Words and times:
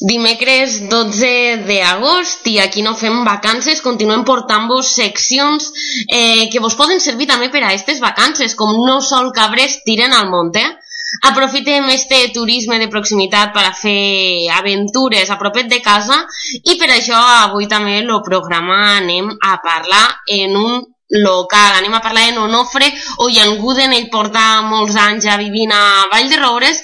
Dimecres 0.00 0.76
12 0.88 1.30
d'agost 1.68 2.46
i 2.48 2.58
aquí 2.60 2.84
no 2.84 2.94
fem 2.96 3.22
vacances, 3.24 3.82
continuem 3.84 4.24
portant-vos 4.28 4.92
seccions 4.96 5.70
eh, 6.06 6.48
que 6.52 6.60
vos 6.60 6.76
poden 6.76 7.00
servir 7.00 7.28
també 7.30 7.50
per 7.52 7.62
a 7.62 7.70
aquestes 7.70 8.00
vacances, 8.00 8.56
com 8.56 8.80
no 8.86 9.00
sol 9.04 9.32
cabres 9.36 9.80
tiren 9.84 10.16
al 10.16 10.30
monte. 10.32 10.64
Aprofitem 11.26 11.88
este 11.90 12.20
turisme 12.32 12.78
de 12.78 12.88
proximitat 12.88 13.52
per 13.52 13.64
a 13.66 13.74
fer 13.74 14.46
aventures 14.54 15.30
a 15.30 15.38
propet 15.40 15.66
de 15.68 15.80
casa 15.82 16.20
i 16.62 16.76
per 16.78 16.88
això 16.94 17.18
avui 17.42 17.66
també 17.68 17.98
el 17.98 18.12
programa 18.24 18.78
anem 19.00 19.32
a 19.42 19.56
parlar 19.64 20.06
en 20.38 20.56
un 20.56 20.80
local. 21.10 21.74
Anem 21.76 21.94
a 21.94 22.00
parlar 22.00 22.26
de 22.26 22.32
Nonofre 22.38 22.88
Ollanguden, 23.18 23.92
ell 23.92 24.08
porta 24.10 24.62
molts 24.62 24.96
anys 24.96 25.26
ja 25.26 25.36
vivint 25.40 25.72
a 25.74 26.06
Vall 26.12 26.30
de 26.30 26.38
Roures 26.40 26.80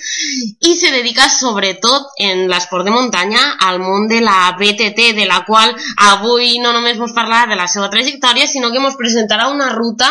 i 0.67 0.75
se 0.77 0.91
dedica 0.91 1.29
sobretot 1.31 2.21
en 2.27 2.47
l'esport 2.51 2.85
de 2.85 2.95
muntanya 2.95 3.57
al 3.69 3.81
món 3.81 4.09
de 4.11 4.21
la 4.21 4.53
BTT, 4.59 5.13
de 5.17 5.27
la 5.31 5.43
qual 5.47 5.75
avui 6.11 6.59
no 6.59 6.75
només 6.75 6.99
ens 6.99 7.15
parlarà 7.17 7.47
de 7.51 7.59
la 7.59 7.69
seva 7.71 7.91
trajectòria, 7.91 8.47
sinó 8.51 8.71
que 8.71 8.83
ens 8.83 8.99
presentarà 8.99 9.49
una 9.49 9.73
ruta 9.73 10.11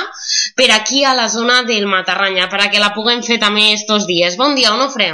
per 0.56 0.72
aquí 0.72 1.04
a 1.04 1.14
la 1.14 1.30
zona 1.30 1.64
del 1.64 1.88
Matarranya, 1.88 2.50
per 2.50 2.62
a 2.62 2.70
que 2.72 2.84
la 2.84 2.94
puguem 2.96 3.24
fer 3.24 3.40
també 3.40 3.74
estos 3.74 4.08
dies. 4.08 4.38
Bon 4.38 4.56
dia, 4.56 4.74
Onofre. 4.74 5.12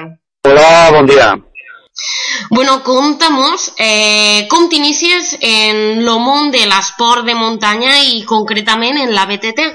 Hola, 0.47 0.89
bon 0.93 1.05
dia. 1.09 1.33
Bueno, 2.49 2.81
contamos 2.83 3.73
eh, 3.77 4.47
com 4.49 4.67
t'inicies 4.69 5.37
en 5.41 6.01
el 6.01 6.19
món 6.19 6.51
de 6.51 6.65
l'esport 6.69 7.25
de 7.27 7.35
muntanya 7.37 7.99
i 8.07 8.23
concretament 8.27 8.97
en 9.01 9.13
la 9.15 9.27
BTT. 9.29 9.67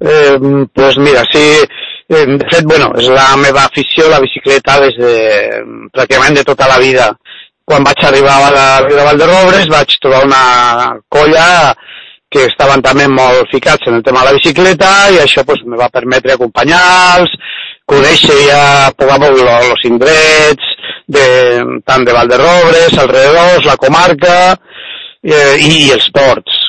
Eh, 0.00 0.38
pues 0.74 0.98
mira, 0.98 1.24
sí, 1.32 1.44
eh, 2.08 2.26
de 2.26 2.46
fet, 2.50 2.64
bueno, 2.64 2.92
és 2.96 3.08
la 3.10 3.36
meva 3.36 3.64
afició, 3.66 4.08
la 4.08 4.20
bicicleta, 4.22 4.78
des 4.80 4.96
de 4.96 5.14
pràcticament 5.92 6.38
de 6.38 6.46
tota 6.46 6.68
la 6.70 6.78
vida. 6.78 7.12
Quan 7.68 7.84
vaig 7.84 8.00
arribar 8.04 8.38
a 8.38 8.50
la 8.54 8.66
Riu 8.86 8.96
de 8.96 9.04
Valderrobres 9.04 9.68
vaig 9.68 9.92
trobar 10.00 10.24
una 10.24 10.44
colla 11.12 11.74
que 12.32 12.44
estaven 12.48 12.80
també 12.84 13.08
molt 13.08 13.48
ficats 13.52 13.88
en 13.88 13.98
el 13.98 14.02
tema 14.04 14.20
de 14.20 14.30
la 14.30 14.36
bicicleta 14.36 14.88
i 15.12 15.18
això 15.20 15.44
pues, 15.48 15.60
me 15.64 15.76
va 15.80 15.88
permetre 15.92 16.34
acompanyar-los, 16.34 17.34
conèixer 17.88 18.38
ja 18.46 18.64
poc 18.96 19.12
a 19.12 19.20
poc 19.20 19.38
els 19.40 19.86
indrets, 19.88 20.74
de, 21.08 21.26
tant 21.88 22.04
de 22.04 22.14
Valderrobres, 22.14 22.96
alrededors, 23.00 23.64
la 23.64 23.76
comarca 23.80 24.34
eh, 25.22 25.56
i 25.56 25.88
els 25.94 26.08
ports. 26.14 26.64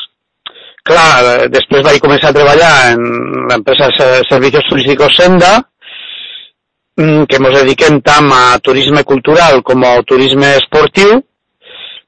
Clar, 0.89 1.49
després 1.53 1.83
vaig 1.85 1.99
començar 2.01 2.31
a 2.31 2.37
treballar 2.37 2.73
en 2.95 3.03
l'empresa 3.51 3.91
Servicios 4.29 4.65
Turísticos 4.69 5.17
Senda, 5.19 5.59
mm, 6.97 7.27
que 7.29 7.37
ens 7.41 7.57
dediquem 7.59 7.99
tant 8.01 8.31
a 8.33 8.59
turisme 8.63 9.03
cultural 9.03 9.61
com 9.61 9.83
a 9.85 9.99
turisme 10.07 10.55
esportiu. 10.57 11.19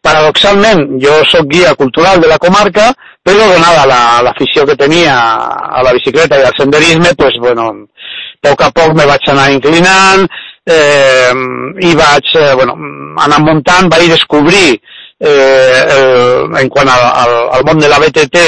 Paradoxalment, 0.01 0.95
jo 1.03 1.19
sóc 1.29 1.45
guia 1.51 1.75
cultural 1.77 2.23
de 2.23 2.31
la 2.31 2.39
comarca, 2.41 2.87
però 3.21 3.51
donada 3.51 3.85
l'afició 4.25 4.63
la, 4.63 4.71
que 4.71 4.79
tenia 4.79 5.13
a 5.13 5.83
la 5.85 5.93
bicicleta 5.93 6.39
i 6.39 6.47
al 6.47 6.55
senderisme, 6.57 7.13
pues, 7.19 7.37
bueno, 7.43 7.67
a 7.69 8.47
poc 8.47 8.63
a 8.65 8.71
poc 8.73 8.95
me 8.97 9.05
vaig 9.05 9.29
anar 9.29 9.51
inclinant, 9.53 10.25
eh, 10.65 11.33
i 11.81 11.93
vaig 11.97 12.33
eh, 12.35 12.53
bueno, 12.55 12.75
anar 13.23 13.41
muntant, 13.45 13.89
vaig 13.89 14.09
descobrir 14.09 14.75
eh, 15.19 15.79
el, 15.97 16.57
en 16.61 16.69
quant 16.69 16.89
al, 16.89 17.07
al, 17.23 17.37
al 17.57 17.65
món 17.65 17.79
de 17.79 17.89
la 17.89 17.99
BTT 17.99 18.45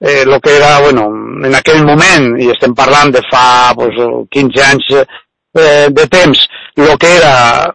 eh, 0.00 0.24
que 0.42 0.56
era, 0.56 0.80
bueno, 0.80 1.10
en 1.44 1.54
aquell 1.54 1.84
moment, 1.84 2.32
i 2.40 2.48
estem 2.52 2.74
parlant 2.74 3.12
de 3.12 3.20
fa 3.28 3.74
pues, 3.76 3.96
15 4.32 4.62
anys 4.64 4.88
eh, 4.96 5.88
de 5.90 6.06
temps, 6.08 6.46
lo 6.76 6.96
que 6.96 7.16
era 7.18 7.68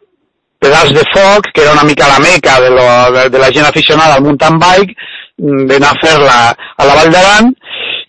pedals 0.60 0.94
de 0.96 1.04
foc, 1.14 1.52
que 1.54 1.62
era 1.62 1.74
una 1.74 1.84
mica 1.84 2.08
la 2.08 2.20
meca 2.20 2.60
de, 2.60 2.72
lo, 2.72 2.86
de, 3.12 3.30
de 3.30 3.40
la 3.40 3.52
gent 3.52 3.66
aficionada 3.66 4.16
al 4.16 4.24
mountain 4.24 4.58
bike, 4.60 4.96
d'anar 5.38 5.92
a 5.92 6.00
fer-la 6.02 6.38
a 6.56 6.86
la 6.88 6.96
Vall 6.96 7.12
d'Aran, 7.14 7.52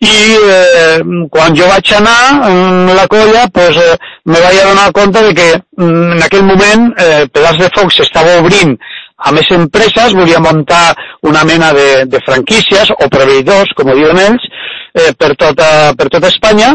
i 0.05 0.17
eh, 0.37 0.99
quan 1.33 1.57
jo 1.57 1.69
vaig 1.71 1.93
anar 1.97 2.51
en 2.51 2.93
la 2.97 3.07
colla 3.09 3.47
pues, 3.49 3.77
eh, 3.81 3.97
me 4.25 4.41
vaig 4.41 4.59
adonar 4.61 4.93
compte 4.93 5.23
de 5.25 5.35
que 5.35 5.49
mm, 5.79 6.13
en 6.19 6.23
aquell 6.23 6.45
moment 6.45 6.91
eh, 7.01 7.25
Pedals 7.33 7.63
de 7.63 7.71
Foc 7.75 7.93
s'estava 7.95 8.39
obrint 8.43 8.77
a 9.17 9.33
més 9.33 9.49
empreses, 9.57 10.13
volia 10.13 10.43
muntar 10.45 10.95
una 11.25 11.45
mena 11.49 11.73
de, 11.73 12.05
de 12.05 12.21
franquícies 12.27 12.91
o 12.93 13.09
proveïdors, 13.09 13.73
com 13.77 13.89
diuen 13.89 14.19
ells, 14.21 14.45
eh, 14.93 15.13
per, 15.17 15.33
tota, 15.41 15.95
per 15.97 16.11
tota 16.13 16.29
Espanya, 16.29 16.75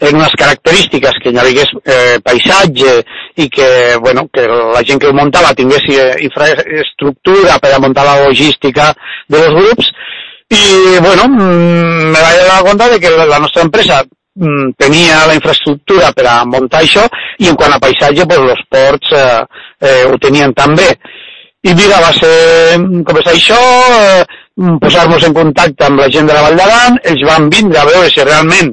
en 0.00 0.14
unes 0.14 0.34
característiques 0.38 1.18
que 1.22 1.32
hi 1.34 1.38
hagués 1.42 1.72
eh, 1.82 2.18
paisatge 2.24 2.92
i 3.42 3.48
que, 3.50 3.68
bueno, 4.00 4.28
que 4.32 4.46
la 4.46 4.82
gent 4.86 5.02
que 5.02 5.10
ho 5.10 5.16
muntava 5.16 5.54
tingués 5.58 5.84
eh, 5.90 6.12
infraestructura 6.24 7.58
per 7.62 7.74
a 7.74 7.80
muntar 7.82 8.06
la 8.06 8.20
logística 8.24 8.92
de 9.26 9.42
los 9.42 9.56
grups 9.58 9.90
i, 10.48 10.98
bueno, 11.00 11.28
mm, 11.28 12.12
me 12.12 12.20
vaig 12.20 12.38
donar 12.40 12.64
compte 12.64 12.88
de 12.90 13.00
que 13.00 13.10
la 13.10 13.38
nostra 13.38 13.62
empresa 13.62 14.02
mm, 14.34 14.70
tenia 14.78 15.26
la 15.26 15.34
infraestructura 15.34 16.12
per 16.16 16.26
a 16.26 16.44
muntar 16.48 16.80
això 16.82 17.04
i 17.38 17.50
en 17.50 17.56
quant 17.56 17.74
a 17.74 17.80
paisatge, 17.82 18.26
pues, 18.26 18.40
els 18.54 18.64
ports 18.72 19.12
eh, 19.12 19.44
eh, 19.80 20.04
ho 20.08 20.16
tenien 20.18 20.54
també. 20.56 20.88
I 21.68 21.74
mira, 21.74 22.00
va 22.00 22.12
ser, 22.16 22.78
com 23.04 23.18
és 23.20 23.30
això, 23.32 23.60
eh, 23.98 24.24
posar-nos 24.80 25.24
en 25.26 25.34
contacte 25.36 25.84
amb 25.84 26.00
la 26.00 26.08
gent 26.08 26.28
de 26.30 26.34
la 26.36 26.44
Vall 26.46 26.56
d'Aran, 26.56 27.00
ells 27.04 27.24
van 27.28 27.48
vindre 27.52 27.80
a 27.82 27.88
veure 27.88 28.08
si 28.10 28.24
realment 28.24 28.72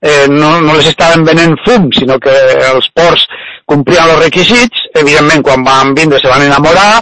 eh, 0.00 0.26
no, 0.28 0.60
no 0.60 0.76
les 0.76 0.90
estaven 0.92 1.24
venent 1.26 1.56
fum, 1.66 1.90
sinó 1.96 2.20
que 2.22 2.34
els 2.70 2.88
ports 2.94 3.24
complien 3.66 4.12
els 4.12 4.22
requisits, 4.22 4.86
evidentment 4.94 5.42
quan 5.42 5.64
van 5.66 5.94
vindre 5.96 6.20
se 6.22 6.30
van 6.30 6.44
enamorar, 6.46 7.00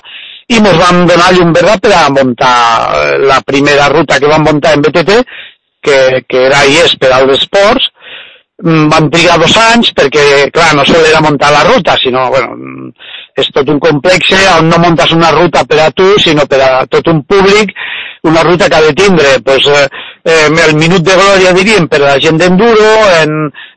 i 0.52 0.60
ens 0.60 0.78
vam 0.80 1.04
donar 1.08 1.32
llum 1.32 1.52
verda 1.56 1.78
per 1.80 1.92
a 1.96 2.04
muntar 2.12 2.54
eh, 3.00 3.18
la 3.24 3.40
primera 3.46 3.88
ruta 3.92 4.20
que 4.20 4.30
vam 4.30 4.44
muntar 4.44 4.74
en 4.76 4.84
BTT, 4.84 5.18
que, 5.84 5.98
que 6.28 6.46
era 6.48 6.64
i 6.68 6.80
és 6.84 6.96
per 7.00 7.12
als 7.12 7.38
esports. 7.38 7.90
Mm, 8.62 8.86
vam 8.86 9.08
trigar 9.10 9.34
dos 9.42 9.56
anys 9.58 9.90
perquè, 9.98 10.46
clar, 10.54 10.70
no 10.78 10.84
sol 10.86 11.02
era 11.02 11.20
muntar 11.24 11.50
la 11.50 11.64
ruta, 11.66 11.96
sinó, 11.98 12.28
bueno, 12.30 12.54
mm, 12.54 12.92
és 13.42 13.48
tot 13.50 13.68
un 13.68 13.80
complex 13.82 14.30
on 14.54 14.68
no 14.70 14.78
muntes 14.78 15.10
una 15.12 15.32
ruta 15.34 15.64
per 15.66 15.80
a 15.82 15.90
tu, 15.90 16.06
sinó 16.22 16.46
per 16.46 16.60
a 16.62 16.86
tot 16.86 17.08
un 17.10 17.24
públic, 17.26 17.74
una 18.22 18.44
ruta 18.46 18.68
que 18.68 18.76
ha 18.76 18.80
de 18.80 18.94
tindre 18.94 19.40
pues, 19.44 19.66
eh, 19.66 19.88
eh, 20.24 20.48
el 20.68 20.76
minut 20.76 21.02
de 21.02 21.16
glòria, 21.18 21.52
diríem, 21.52 21.88
per 21.88 22.00
a 22.00 22.14
la 22.14 22.20
gent 22.22 22.38
d'enduro, 22.38 22.92
en, 23.20 23.34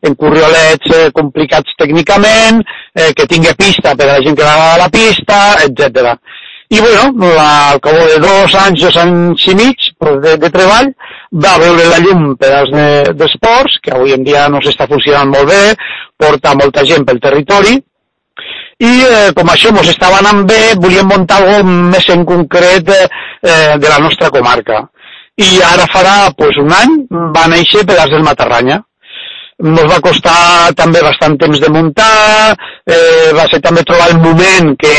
en 0.07 0.15
curriolets 0.15 0.93
eh, 0.93 1.09
complicats 1.11 1.73
tècnicament, 1.81 2.61
eh, 2.93 3.11
que 3.17 3.25
tingui 3.25 3.57
pista 3.57 3.95
per 3.95 4.07
a 4.07 4.13
la 4.13 4.23
gent 4.23 4.37
que 4.37 4.45
va 4.45 4.75
a 4.75 4.81
la 4.85 4.91
pista, 4.93 5.57
etc. 5.65 6.13
I 6.69 6.79
bueno, 6.81 7.33
la, 7.35 7.71
al 7.71 7.79
cabo 7.79 7.97
de 7.97 8.19
dos 8.19 8.55
anys, 8.59 8.81
dos 8.83 8.97
anys 8.99 9.45
i 9.47 9.55
mig 9.55 9.85
de, 10.23 10.33
de 10.35 10.49
treball, 10.51 10.89
va 11.31 11.53
veure 11.61 11.85
la 11.87 11.99
llum 12.03 12.33
pedals 12.39 12.73
d'esports, 13.15 13.77
de, 13.77 13.83
que 13.85 13.93
avui 13.95 14.15
en 14.15 14.25
dia 14.27 14.49
no 14.51 14.59
s'està 14.59 14.87
funcionant 14.89 15.31
molt 15.31 15.47
bé, 15.47 15.61
porta 16.19 16.57
molta 16.59 16.83
gent 16.83 17.07
pel 17.07 17.21
territori, 17.23 17.77
i 18.77 18.91
eh, 19.01 19.29
com 19.37 19.47
això 19.49 19.71
ens 19.71 19.89
estava 19.89 20.19
anant 20.19 20.43
bé, 20.49 20.75
volíem 20.77 21.07
muntar 21.09 21.39
alguna 21.39 21.87
més 21.95 22.09
en 22.13 22.25
concret 22.27 22.91
eh, 22.93 23.07
de 23.79 23.87
la 23.87 24.01
nostra 24.03 24.29
comarca. 24.33 24.83
I 25.37 25.61
ara 25.65 25.87
farà 25.93 26.17
pues, 26.37 26.59
un 26.61 26.73
any 26.73 26.99
va 27.33 27.47
néixer 27.49 27.85
Pedals 27.85 28.13
del 28.13 28.25
Matarranya. 28.25 28.81
Ens 29.57 29.87
va 29.89 29.97
costar 30.05 30.73
també 30.77 31.01
bastant 31.01 31.37
temps 31.41 31.61
de 31.61 31.69
muntar, 31.73 32.53
eh, 32.85 33.33
va 33.33 33.47
ser 33.49 33.61
també 33.63 33.81
trobar 33.81 34.11
el 34.11 34.19
moment 34.21 34.75
que 34.77 34.93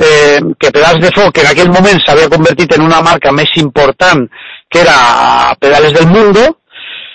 eh, 0.00 0.40
que 0.58 0.72
Pedals 0.72 1.02
de 1.04 1.12
Foc, 1.14 1.42
en 1.42 1.50
aquell 1.50 1.70
moment 1.72 2.00
s'havia 2.04 2.30
convertit 2.32 2.72
en 2.76 2.86
una 2.86 3.02
marca 3.04 3.32
més 3.36 3.52
important, 3.60 4.24
que 4.70 4.80
era 4.80 4.96
Pedales 5.60 5.92
del 5.92 6.08
Mundo, 6.08 6.46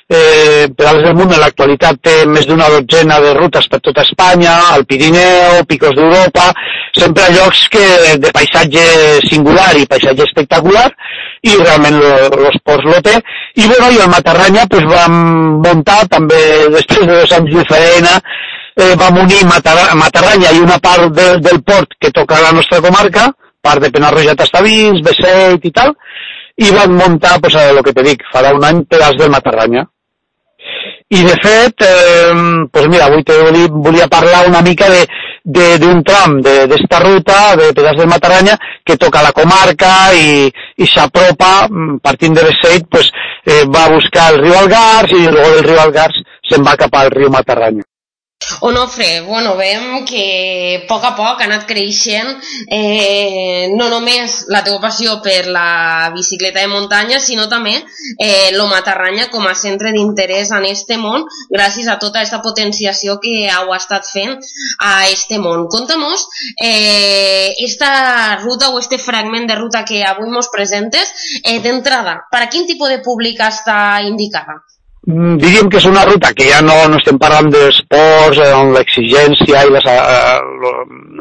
eh, 0.07 0.69
Pedales 0.77 1.03
del 1.03 1.15
Mundo 1.15 1.33
en 1.33 1.41
l'actualitat 1.41 1.97
té 2.05 2.15
més 2.29 2.45
d'una 2.45 2.69
dotzena 2.69 3.17
de 3.23 3.33
rutes 3.39 3.67
per 3.71 3.81
tota 3.81 4.05
Espanya, 4.05 4.53
al 4.75 4.85
Pirineu, 4.85 5.63
Picos 5.67 5.95
d'Europa, 5.97 6.51
sempre 6.95 7.31
llocs 7.33 7.65
que, 7.73 7.85
de 8.21 8.31
paisatge 8.35 8.85
singular 9.25 9.73
i 9.79 9.87
paisatge 9.89 10.27
espectacular, 10.29 10.87
i 11.45 11.57
realment 11.57 11.97
los 12.37 12.61
ports 12.65 12.85
lo 12.85 13.01
té. 13.05 13.17
I 13.55 13.65
bueno, 13.65 13.89
i 13.93 14.01
el 14.03 14.11
Matarranya 14.13 14.65
pues, 14.69 14.85
vam 14.89 15.17
muntar 15.65 16.03
també 16.11 16.41
després 16.73 17.05
de 17.05 17.21
dos 17.23 17.33
anys 17.39 17.65
feina 17.69 18.19
eh, 18.75 18.93
vam 18.99 19.17
unir 19.23 19.43
Matarranya 19.47 20.51
i 20.51 20.61
una 20.63 20.77
part 20.79 21.11
de, 21.15 21.27
del 21.39 21.63
port 21.63 21.97
que 21.99 22.11
toca 22.11 22.41
la 22.41 22.51
nostra 22.51 22.81
comarca, 22.81 23.31
part 23.61 23.81
de 23.81 23.91
Penarroja 23.91 24.35
Tastavins, 24.35 25.01
Beseit 25.05 25.65
i 25.65 25.71
tal, 25.71 25.95
i 26.55 26.71
van 26.71 26.95
muntar, 26.95 27.39
pues, 27.41 27.55
el 27.59 27.81
que 27.83 27.93
te 27.93 28.03
dic, 28.03 28.23
farà 28.31 28.53
un 28.55 28.63
any, 28.63 28.85
pedaç 28.87 29.17
del 29.19 29.31
Matarranya. 29.33 29.85
I 31.13 31.21
de 31.21 31.35
fet, 31.37 31.83
eh, 31.85 32.33
pues 32.71 32.87
mira, 32.89 33.05
avui 33.05 33.23
te 33.23 33.35
volia 33.69 34.07
parlar 34.07 34.47
una 34.49 34.61
mica 34.65 34.89
de 34.89 35.05
d'un 35.45 36.01
tram 36.03 36.39
d'esta 36.41 36.99
ruta 37.03 37.55
de 37.55 37.71
Pedals 37.71 37.99
del 37.99 38.09
Mataranya 38.09 38.57
que 38.83 38.97
toca 38.97 39.21
la 39.21 39.31
comarca 39.31 40.11
i, 40.17 40.49
i 40.81 40.87
s'apropa, 40.89 41.67
mm, 41.69 41.99
partint 42.01 42.33
de 42.33 42.47
Beseit, 42.49 42.87
pues, 42.89 43.11
eh, 43.45 43.63
va 43.69 43.87
buscar 43.93 44.31
el 44.33 44.41
riu 44.41 44.57
Algars 44.57 45.11
i 45.13 45.27
luego 45.29 45.51
del 45.53 45.67
riu 45.69 45.79
Algars 45.79 46.17
se'n 46.49 46.65
va 46.65 46.75
cap 46.75 46.97
al 46.97 47.11
riu 47.11 47.29
Matarranya. 47.29 47.85
Onofre, 48.61 49.21
bueno, 49.21 49.55
veiem 49.55 50.05
que 50.05 50.81
a 50.83 50.87
poc 50.87 51.03
a 51.03 51.11
poc 51.17 51.41
ha 51.41 51.47
anat 51.47 51.65
creixent 51.67 52.29
eh, 52.71 53.71
no 53.75 53.89
només 53.91 54.45
la 54.53 54.61
teva 54.65 54.79
passió 54.83 55.17
per 55.25 55.47
la 55.47 56.11
bicicleta 56.15 56.61
de 56.61 56.71
muntanya, 56.71 57.19
sinó 57.19 57.47
també 57.51 57.75
eh, 57.75 58.51
lo 58.55 58.67
Matarranya 58.71 59.27
com 59.33 59.45
a 59.47 59.55
centre 59.55 59.91
d'interès 59.95 60.51
en 60.55 60.67
este 60.69 60.97
món, 61.01 61.25
gràcies 61.51 61.89
a 61.91 61.97
tota 61.99 62.21
aquesta 62.21 62.41
potenciació 62.45 63.17
que 63.23 63.35
heu 63.51 63.73
estat 63.75 64.07
fent 64.11 64.37
a 64.79 64.93
este 65.09 65.39
món. 65.39 65.67
Conta-nos 65.71 66.27
eh, 66.61 67.53
esta 67.65 68.37
ruta 68.43 68.69
o 68.69 68.79
este 68.79 68.99
fragment 68.99 69.49
de 69.49 69.59
ruta 69.59 69.85
que 69.85 70.03
avui 70.03 70.29
mos 70.29 70.49
presentes, 70.53 71.11
eh, 71.43 71.59
d'entrada, 71.59 72.21
per 72.31 72.45
a 72.45 72.49
quin 72.49 72.67
tipus 72.69 72.89
de 72.89 73.01
públic 73.03 73.41
està 73.43 74.01
indicada? 74.05 74.61
Mm, 75.05 75.35
diríem 75.37 75.67
que 75.69 75.77
és 75.77 75.85
una 75.85 76.03
ruta 76.07 76.31
que 76.33 76.47
ja 76.49 76.63
no, 76.65 76.73
no 76.89 76.97
estem 76.97 77.19
parlant 77.21 77.51
d'esports 77.53 78.39
eh, 78.41 78.53
on 78.57 78.71
l'exigència 78.73 79.61
i 79.67 79.73
les, 79.73 79.85
eh, 79.85 80.37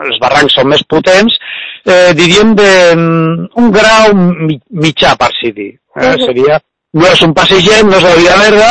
els 0.07 0.21
barrancs 0.23 0.57
són 0.57 0.71
més 0.73 0.85
potents, 0.89 1.37
eh, 1.85 2.13
diríem 2.17 2.55
d'un 2.57 3.03
mm, 3.45 3.73
grau 3.75 4.15
mitjà, 4.17 5.13
per 5.21 5.29
si 5.37 5.53
dir. 5.53 5.75
Eh? 6.01 6.15
Seria, 6.23 6.57
no 6.97 7.11
és 7.11 7.25
un 7.27 7.35
passegem, 7.37 7.91
no 7.91 7.99
és 7.99 8.07
la 8.09 8.15
via 8.17 8.39
verda, 8.41 8.71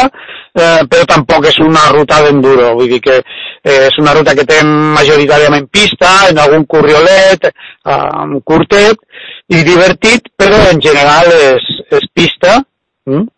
eh, 0.56 0.81
però 0.89 1.06
tampoc 1.12 1.45
és 1.51 1.62
una 1.62 1.86
ruta 1.94 2.24
d'enduro, 2.25 2.74
vull 2.80 2.89
dir 2.95 3.01
que 3.06 3.19
eh, 3.19 3.80
és 3.92 4.01
una 4.01 4.16
ruta 4.18 4.33
que 4.33 4.48
té 4.50 4.63
majoritàriament 4.66 5.69
pista, 5.69 6.13
en 6.31 6.42
algun 6.42 6.66
curriolet, 6.66 7.51
eh, 7.51 8.42
curtet 8.50 9.06
i 9.54 9.62
divertit, 9.62 10.33
però 10.42 10.66
en 10.71 10.81
general 10.81 11.30
és, 11.38 11.69
és 12.00 12.09
pista, 12.18 12.57
mm? 13.06 13.30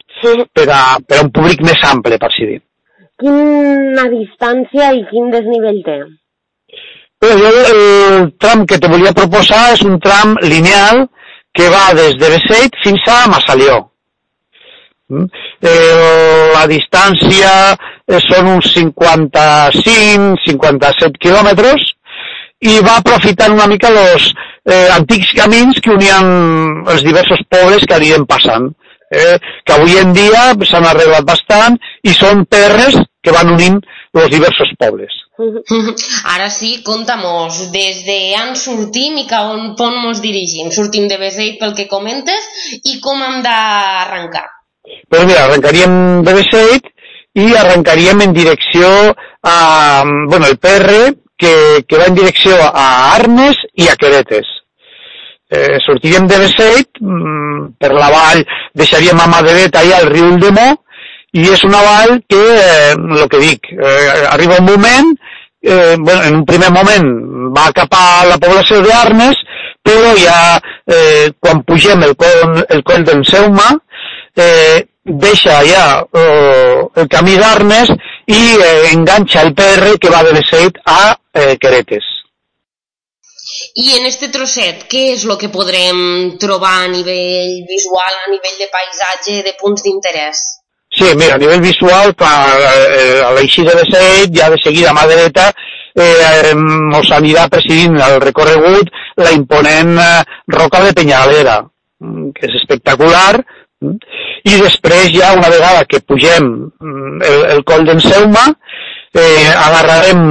Per 0.54 0.68
a, 0.70 0.84
per 1.08 1.18
a 1.20 1.24
un 1.26 1.32
públic 1.36 1.60
més 1.66 1.82
ample, 1.90 2.16
per 2.22 2.32
si 2.36 2.44
dir. 2.52 2.60
Quina 3.22 4.06
distància 4.12 4.86
i 4.98 5.00
quin 5.10 5.26
desnivell 5.32 5.82
té? 5.86 5.98
Però 7.22 7.34
jo 7.40 7.50
el 7.72 7.84
tram 8.44 8.60
que 8.70 8.80
te 8.82 8.88
volia 8.92 9.16
proposar 9.16 9.64
és 9.74 9.82
un 9.88 9.96
tram 10.04 10.30
lineal 10.44 10.98
que 11.56 11.66
va 11.72 11.86
des 11.96 12.14
de 12.20 12.28
Beseit 12.34 12.74
fins 12.84 13.04
a 13.08 13.30
Massalió. 13.32 13.76
Eh, 15.06 16.50
la 16.52 16.66
distància 16.68 17.78
són 18.26 18.48
uns 18.58 18.68
55-57 18.76 21.22
quilòmetres 21.22 21.80
i 22.66 22.82
va 22.86 22.98
aprofitant 23.00 23.54
una 23.54 23.68
mica 23.70 23.90
els 23.94 24.34
eh, 24.66 24.90
antics 24.96 25.34
camins 25.38 25.80
que 25.80 25.92
unien 25.94 26.26
els 26.92 27.04
diversos 27.06 27.40
pobles 27.52 27.86
que 27.86 27.96
anirem 27.98 28.26
passant 28.30 28.66
eh, 29.12 29.38
que 29.66 29.74
avui 29.74 29.98
en 29.98 30.14
dia 30.14 30.54
s'han 30.66 30.88
arreglat 30.88 31.26
bastant 31.28 31.78
i 32.04 32.14
són 32.14 32.46
terres 32.50 32.98
que 33.22 33.34
van 33.34 33.52
unint 33.54 33.80
els 34.16 34.32
diversos 34.32 34.72
pobles. 34.80 35.14
Ara 36.36 36.50
sí, 36.54 36.78
conta-mos, 36.86 37.72
des 37.74 38.04
d'on 38.08 38.56
sortim 38.56 39.18
i 39.20 39.26
cap 39.28 39.52
on, 39.52 39.74
on 39.76 39.98
mos 40.06 40.22
dirigim? 40.24 40.72
Sortim 40.72 41.10
de 41.12 41.20
Beseit 41.20 41.60
pel 41.60 41.76
que 41.76 41.90
comentes 41.92 42.50
i 42.84 43.00
com 43.04 43.22
hem 43.22 43.42
d'arrencar? 43.46 44.46
Pues 45.10 45.26
mira, 45.26 45.46
arrencaríem 45.46 46.24
de 46.24 46.36
Beseit 46.40 46.92
i 47.36 47.52
arrencaríem 47.58 48.22
en 48.24 48.34
direcció 48.34 48.88
a, 49.44 50.04
bueno, 50.30 50.46
el 50.48 50.58
PR, 50.62 51.16
que, 51.36 51.84
que 51.84 51.98
va 52.00 52.06
en 52.08 52.16
direcció 52.16 52.56
a 52.64 52.86
Arnes 53.18 53.60
i 53.76 53.90
a 53.92 53.98
Queretes 54.00 54.55
eh, 55.56 55.78
sortiríem 55.86 56.28
de 56.28 56.40
Beseit, 56.44 56.90
mm, 57.02 57.76
per 57.80 57.94
la 57.96 58.10
vall 58.14 58.44
deixaríem 58.76 59.20
a 59.20 59.30
mà 59.32 59.42
dreta 59.46 59.82
allà 59.82 60.02
al 60.02 60.12
riu 60.12 60.34
Uldemó, 60.34 60.74
i 61.36 61.48
és 61.52 61.64
una 61.68 61.82
vall 61.84 62.20
que, 62.30 62.44
eh, 62.56 62.94
el 62.96 63.30
que 63.30 63.42
dic, 63.42 63.72
eh, 63.74 64.28
arriba 64.32 64.60
un 64.60 64.70
moment, 64.72 65.16
eh, 65.62 65.96
bueno, 65.98 66.24
en 66.24 66.36
un 66.36 66.46
primer 66.46 66.72
moment 66.72 67.08
va 67.58 67.72
cap 67.74 67.94
a 67.98 68.26
la 68.30 68.38
població 68.38 68.82
d'Arnes, 68.82 69.36
però 69.86 70.14
ja 70.18 70.60
eh, 70.88 71.32
quan 71.40 71.64
pugem 71.64 72.04
el 72.04 72.16
coll, 72.16 72.62
el 72.70 72.84
coll 72.84 73.04
d'en 73.06 73.24
Seuma, 73.28 73.72
eh, 74.36 74.86
deixa 75.06 75.62
ja 75.66 75.86
eh, 76.02 76.82
el 76.96 77.08
camí 77.10 77.38
d'Arnes 77.38 77.92
i 78.26 78.42
eh, 78.58 78.92
enganxa 78.94 79.44
el 79.46 79.54
PR 79.54 79.98
que 80.02 80.10
va 80.10 80.24
de 80.26 80.34
Beseit 80.40 80.80
a 80.86 81.16
eh, 81.34 81.58
Queretes. 81.62 82.25
I 83.76 83.98
en 84.00 84.06
este 84.08 84.30
trosset, 84.32 84.86
què 84.88 85.02
és 85.12 85.26
el 85.28 85.36
que 85.40 85.50
podrem 85.52 85.98
trobar 86.40 86.76
a 86.86 86.92
nivell 86.92 87.58
visual, 87.68 88.14
a 88.24 88.30
nivell 88.32 88.62
de 88.62 88.70
paisatge, 88.72 89.42
de 89.44 89.52
punts 89.60 89.84
d'interès? 89.84 90.44
Sí, 90.96 91.10
mira, 91.20 91.36
a 91.36 91.42
nivell 91.42 91.60
visual, 91.60 92.14
eh, 92.16 93.20
a 93.20 93.34
l'eixida 93.36 93.76
de 93.76 93.84
Set, 93.90 94.32
ja 94.32 94.48
de 94.54 94.62
seguida 94.64 94.94
a 94.94 94.96
mà 94.96 95.04
dreta, 95.12 95.50
eh, 95.92 96.54
ens 96.54 97.12
anirà 97.18 97.50
presidint 97.52 98.00
el 98.00 98.22
recorregut 98.24 98.96
la 99.20 99.36
imponent 99.36 99.92
eh, 100.00 100.24
roca 100.56 100.80
de 100.86 100.96
Penyalera, 100.96 101.60
mm, 102.00 102.32
que 102.32 102.48
és 102.48 102.56
espectacular, 102.62 103.44
mm. 103.84 103.98
i 104.54 104.56
després 104.64 105.12
ja 105.12 105.36
una 105.36 105.52
vegada 105.52 105.84
que 105.84 106.00
pugem 106.00 106.48
mm, 106.80 107.22
el, 107.28 107.44
el 107.58 107.64
coll 107.68 107.84
d'en 107.92 108.00
Seuma, 108.00 108.48
eh, 109.16 109.52
agarrarem 109.56 110.22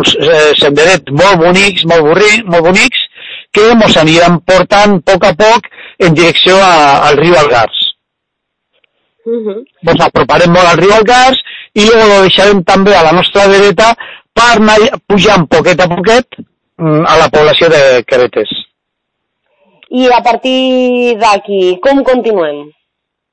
uns 0.00 0.14
eh, 0.18 0.50
senderets 0.58 1.12
molt 1.14 1.40
bonics, 1.42 1.86
molt, 1.86 2.06
burri, 2.08 2.42
molt 2.46 2.66
bonics, 2.68 3.06
que 3.52 3.68
ens 3.74 3.96
aniran 4.00 4.40
portant 4.48 4.98
a 4.98 5.02
poc 5.12 5.26
a 5.28 5.32
poc 5.38 5.68
en 6.02 6.14
direcció 6.16 6.56
a, 6.58 7.08
al 7.08 7.18
riu 7.20 7.36
Algars. 7.38 7.78
Uh 9.24 9.38
-huh. 9.44 9.58
Ens 9.86 10.00
aproparem 10.00 10.50
molt 10.50 10.66
al 10.66 10.78
riu 10.78 10.92
Algars 10.92 11.38
i 11.74 11.86
lo 11.86 12.22
deixarem 12.22 12.64
també 12.64 12.94
a 12.94 13.04
la 13.04 13.12
nostra 13.12 13.46
dreta 13.46 13.94
per 14.34 14.56
anar 14.56 14.78
pujant 15.06 15.46
poquet 15.46 15.80
a 15.80 15.88
poquet 15.88 16.26
mm, 16.78 17.04
a 17.06 17.16
la 17.18 17.28
població 17.28 17.68
de 17.68 18.04
Queretes. 18.08 18.50
I 19.90 20.08
a 20.08 20.22
partir 20.22 21.16
d'aquí, 21.20 21.78
com 21.84 22.02
continuem? 22.02 22.70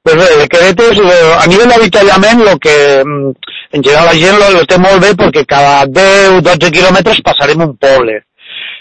Pues 0.03 0.15
bé, 0.15 0.27
de 0.41 0.47
Queretes, 0.47 0.99
a 1.39 1.47
nivell 1.47 1.69
d'avitallament, 1.69 2.41
el 2.47 2.59
que 2.59 3.03
mm, 3.05 3.33
en 3.71 3.83
general 3.83 4.09
la 4.09 4.17
gent 4.17 4.39
lo, 4.39 4.63
té 4.65 4.79
molt 4.81 5.03
bé 5.03 5.13
perquè 5.17 5.45
cada 5.49 5.83
10-12 5.85 6.73
quilòmetres 6.73 7.21
passarem 7.25 7.61
un 7.67 7.75
poble. 7.77 8.23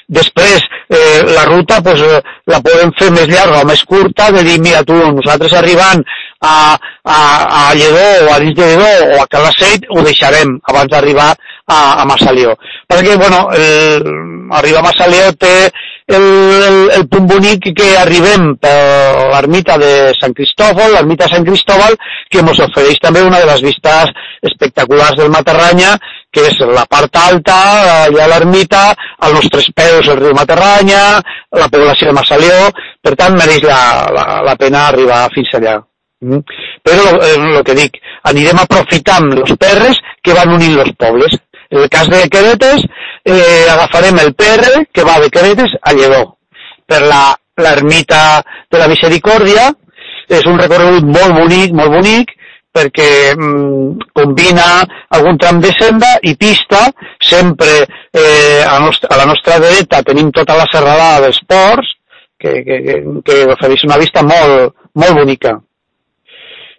Després, 0.09 0.62
eh, 0.88 1.21
la 1.37 1.45
ruta 1.45 1.83
pues, 1.85 2.00
eh, 2.00 2.21
la 2.49 2.62
podem 2.64 2.95
fer 2.97 3.11
més 3.12 3.28
llarga 3.28 3.61
o 3.61 3.66
més 3.68 3.83
curta, 3.85 4.30
de 4.33 4.40
dir, 4.47 4.57
mira 4.64 4.80
tu, 4.88 4.97
nosaltres 5.12 5.52
arribant 5.59 6.00
a, 6.40 6.78
a, 7.04 7.18
a 7.59 7.75
Lledó 7.76 8.07
o 8.25 8.33
a 8.33 8.38
dins 8.40 8.57
de 8.57 8.71
Lledó 8.71 8.88
o 9.12 9.21
a 9.21 9.26
Calaceit 9.28 9.85
ho 9.92 10.04
deixarem 10.07 10.57
abans 10.73 10.88
d'arribar 10.95 11.28
a, 11.35 11.78
a 12.00 12.09
Massalió. 12.09 12.57
Perquè, 12.88 13.18
bueno, 13.21 13.50
el, 13.52 14.09
arribar 14.57 14.80
a 14.80 14.88
Massalió 14.88 15.28
té 15.37 15.54
el, 16.09 16.27
el, 16.69 16.79
el 16.97 17.05
punt 17.12 17.27
bonic 17.29 17.69
que 17.77 17.88
arribem 18.00 18.55
per 18.61 18.77
l'ermita 19.33 19.77
de 19.81 19.91
Sant 20.19 20.35
Cristòfol, 20.37 20.95
l'ermita 20.95 21.29
Sant 21.29 21.45
Cristòbal, 21.47 21.99
que 22.33 22.41
ens 22.41 22.62
ofereix 22.65 23.00
també 23.03 23.25
una 23.27 23.41
de 23.43 23.49
les 23.50 23.65
vistes 23.65 24.15
espectaculars 24.50 25.19
del 25.21 25.33
Matarranya, 25.35 25.97
que 26.33 26.47
és 26.49 26.57
la 26.73 26.87
part 26.88 27.17
alta, 27.21 27.59
allà 28.07 28.25
a 28.25 28.31
l'ermita, 28.33 28.83
als 29.21 29.37
nostres 29.37 29.69
peus 29.77 30.09
el 30.09 30.21
riu 30.23 30.37
Matarranya, 30.37 31.03
la 31.61 31.69
població 31.73 32.09
de 32.09 32.17
Massalió, 32.17 32.59
per 33.05 33.15
tant 33.21 33.37
mereix 33.37 33.65
la, 33.69 33.81
la, 34.15 34.27
la 34.49 34.57
pena 34.61 34.88
arribar 34.88 35.27
fins 35.35 35.53
allà. 35.61 35.79
Mm? 36.25 36.41
Però 36.83 37.05
el 37.15 37.59
eh, 37.61 37.65
que 37.67 37.77
dic, 37.79 38.00
anirem 38.31 38.59
aprofitant 38.62 39.29
els 39.37 39.55
perres 39.61 40.00
que 40.25 40.35
van 40.37 40.57
unint 40.57 40.81
els 40.83 40.97
pobles. 40.99 41.37
El 41.71 41.89
cas 41.93 42.09
de 42.09 42.23
Queretes, 42.33 42.85
eh, 43.25 43.67
agafarem 43.71 44.19
el 44.23 44.33
PR 44.35 44.87
que 44.93 45.05
va 45.05 45.19
de 45.21 45.29
Queretes 45.31 45.75
a 45.83 45.93
Lledó, 45.93 46.39
per 46.89 47.03
l'ermita 47.05 48.41
de 48.71 48.81
la 48.81 48.89
Misericòrdia, 48.89 49.69
és 50.29 50.47
un 50.49 50.59
recorregut 50.61 51.05
molt 51.05 51.37
bonic, 51.37 51.75
molt 51.77 51.93
bonic, 51.93 52.33
perquè 52.73 53.35
mm, 53.35 54.09
combina 54.17 54.67
algun 55.17 55.39
tram 55.41 55.61
de 55.61 55.71
senda 55.77 56.15
i 56.23 56.35
pista, 56.41 56.87
sempre 57.21 57.85
eh, 58.13 58.65
a, 58.65 58.79
nostra, 58.81 59.13
a 59.13 59.21
la 59.21 59.29
nostra 59.29 59.59
dreta 59.63 60.03
tenim 60.07 60.31
tota 60.33 60.57
la 60.57 60.69
serralada 60.73 61.25
dels 61.27 61.41
ports, 61.49 61.95
que, 62.39 62.63
que, 62.65 62.83
que, 62.85 62.99
que 63.27 63.39
ofereix 63.53 63.85
una 63.89 63.99
vista 63.99 64.23
molt, 64.23 64.77
molt 64.95 65.17
bonica. 65.19 65.57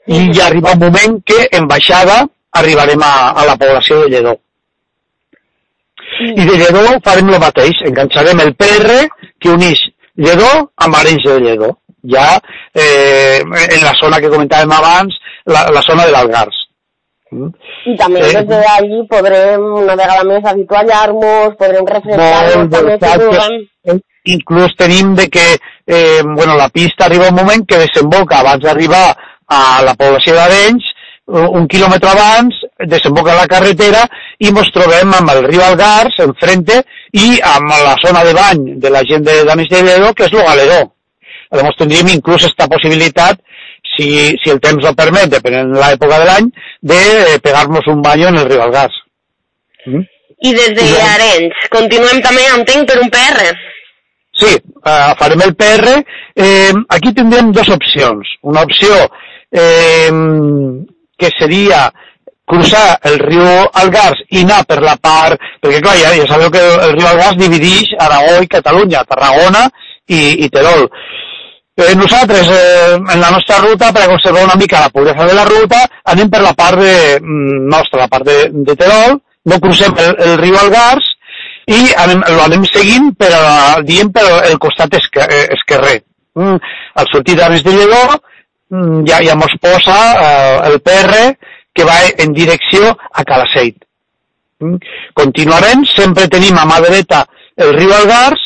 I 0.10 0.30
ja 0.34 0.48
arriba 0.48 0.74
un 0.74 0.86
moment 0.88 1.20
que 1.26 1.44
en 1.54 1.68
baixada 1.70 2.22
arribarem 2.58 3.02
a, 3.04 3.16
a 3.38 3.46
la 3.46 3.58
població 3.60 4.04
de 4.04 4.14
Lledó. 4.16 4.38
I 6.20 6.46
de 6.46 6.58
Lledó 6.60 6.98
farem 7.06 7.30
el 7.32 7.40
mateix, 7.42 7.80
enganxarem 7.88 8.42
el 8.44 8.56
PR 8.60 9.06
que 9.40 9.54
uneix 9.54 9.86
Lledó 10.20 10.50
amb 10.84 10.98
Arenys 11.00 11.24
de 11.24 11.38
Lledó, 11.40 11.70
ja 12.04 12.26
eh, 12.74 13.40
en 13.40 13.84
la 13.86 13.94
zona 14.02 14.20
que 14.20 14.32
comentàvem 14.32 14.74
abans, 14.76 15.16
la, 15.48 15.68
la 15.72 15.84
zona 15.86 16.08
de 16.08 16.16
l'Algars. 16.16 16.58
Mm? 17.32 17.50
I 17.94 17.96
també 17.98 18.24
eh, 18.26 18.34
des 18.36 18.48
d'allí 18.50 19.04
podrem 19.10 19.64
una 19.80 19.96
vegada 19.96 20.26
més 20.28 20.46
habituallar-nos, 20.52 21.56
podrem 21.62 21.88
refrescar-nos 21.88 22.72
també 22.74 22.98
si 23.86 24.00
Inclús 24.30 24.76
tenim 24.78 25.14
de 25.16 25.30
que 25.32 25.46
eh, 25.56 26.22
bueno, 26.24 26.58
la 26.58 26.68
pista 26.70 27.06
arriba 27.06 27.30
un 27.30 27.38
moment 27.40 27.64
que 27.66 27.80
desemboca 27.80 28.42
abans 28.42 28.62
d'arribar 28.62 29.06
a 29.48 29.62
la 29.86 29.96
població 29.98 30.36
d'Arenys, 30.36 30.90
un 31.30 31.68
quilòmetre 31.70 32.12
abans, 32.12 32.60
desemboca 32.88 33.36
la 33.36 33.48
carretera 33.48 34.06
i 34.40 34.52
ens 34.52 34.72
trobem 34.76 35.12
amb 35.18 35.34
el 35.34 35.44
riu 35.48 35.64
Algars 35.64 36.20
enfrente 36.24 36.80
i 37.12 37.40
amb 37.44 37.74
la 37.74 37.96
zona 38.04 38.24
de 38.24 38.34
bany 38.38 38.64
de 38.80 38.92
la 38.94 39.04
gent 39.10 39.26
de 39.26 39.44
Damis 39.48 39.70
de 39.72 39.82
Lledó, 39.84 40.14
que 40.14 40.30
és 40.30 40.36
lo 40.36 40.46
Galeró. 40.46 40.82
Llavors 41.52 41.80
tindríem 41.80 42.12
inclús 42.14 42.46
aquesta 42.46 42.70
possibilitat, 42.70 43.42
si, 43.96 44.38
si 44.38 44.52
el 44.54 44.62
temps 44.62 44.86
ho 44.86 44.94
permet, 44.96 45.32
depenent 45.34 45.74
de 45.74 45.82
l'època 45.82 46.20
de 46.22 46.30
l'any, 46.30 46.52
de 46.82 47.02
pegar-nos 47.44 47.88
un 47.90 48.04
bany 48.06 48.28
en 48.30 48.38
el 48.38 48.48
riu 48.48 48.62
Algars. 48.64 48.96
Mm? 49.88 50.06
I 50.40 50.54
des 50.56 50.76
de 50.78 50.86
I, 50.86 50.94
Arenys, 51.04 51.66
continuem 51.74 52.22
també, 52.24 52.46
entenc, 52.54 52.88
per 52.88 53.02
un 53.02 53.10
PR. 53.12 53.50
Sí, 54.40 54.54
uh, 54.86 55.16
farem 55.20 55.42
el 55.44 55.56
PR. 55.60 55.98
Eh, 56.40 56.72
aquí 56.96 57.12
tindrem 57.18 57.50
dues 57.52 57.68
opcions. 57.76 58.30
Una 58.48 58.64
opció 58.64 58.94
eh, 59.52 60.12
que 61.20 61.32
seria 61.36 61.90
cruzar 62.50 62.98
el 63.10 63.20
riu 63.22 63.46
Algars 63.82 64.26
i 64.34 64.44
anar 64.44 64.64
per 64.68 64.82
la 64.84 64.98
part... 65.02 65.40
Perquè, 65.62 65.82
clar, 65.84 65.96
ja, 66.00 66.14
ja 66.18 66.28
sabeu 66.30 66.52
que 66.54 66.62
el 66.88 66.96
riu 66.98 67.08
Algars 67.08 67.38
divideix 67.40 67.94
Aragó 68.02 68.40
i 68.44 68.52
Catalunya, 68.52 69.06
Tarragona 69.10 69.68
i, 70.10 70.22
i 70.46 70.50
Terol. 70.54 70.88
Eh, 71.80 71.96
nosaltres, 71.96 72.50
eh, 72.52 72.96
en 72.98 73.22
la 73.22 73.32
nostra 73.32 73.60
ruta, 73.64 73.94
per 73.96 74.10
conservar 74.10 74.44
una 74.44 74.58
mica 74.60 74.82
la 74.84 74.90
puresa 74.90 75.28
de 75.30 75.36
la 75.38 75.46
ruta, 75.48 75.86
anem 76.12 76.30
per 76.32 76.42
la 76.44 76.54
part 76.58 76.82
de, 76.82 76.96
mm, 77.22 77.70
nostra, 77.72 78.02
la 78.04 78.10
part 78.12 78.28
de, 78.28 78.40
de 78.52 78.76
Terol, 78.76 79.20
no 79.46 79.60
crucem 79.64 79.96
el, 79.98 80.16
el 80.26 80.38
riu 80.42 80.58
Algars 80.60 81.14
i 81.70 81.94
anem, 82.04 82.26
lo 82.36 82.44
anem 82.48 82.66
seguint 82.68 83.14
per, 83.20 83.32
diem, 83.88 84.12
per 84.12 84.26
el 84.50 84.58
costat 84.60 84.98
eh, 84.98 85.46
esquerrer. 85.56 86.02
Mm, 86.40 86.58
al 87.00 87.08
sortir 87.14 87.38
d'Ares 87.40 87.64
de 87.64 87.78
Lledó, 87.78 88.04
mm, 88.74 89.06
ja, 89.08 89.22
ja 89.24 89.38
mos 89.40 89.56
posa 89.62 90.00
eh, 90.18 90.58
el 90.72 90.80
PR 90.84 91.22
que 91.74 91.86
va 91.88 91.98
en 92.18 92.34
direcció 92.34 92.94
a 93.12 93.24
Calaceit. 93.24 93.78
Mm? 94.60 94.80
Continuarem, 95.16 95.86
sempre 95.88 96.28
tenim 96.32 96.58
a 96.60 96.66
mà 96.68 96.80
dreta 96.84 97.26
el 97.60 97.76
riu 97.76 97.92
Algars, 97.96 98.42